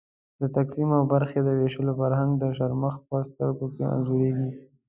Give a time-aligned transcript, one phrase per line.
[0.41, 4.49] د تقسیم او برخې د وېشلو فرهنګ د شرمښ په سترګو کې انځورېږي.